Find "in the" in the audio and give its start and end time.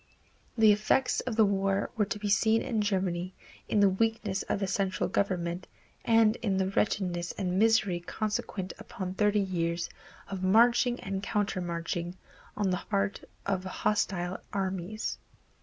3.69-3.89, 6.37-6.69